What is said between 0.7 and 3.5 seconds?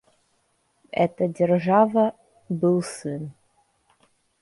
Эта держава— был сын.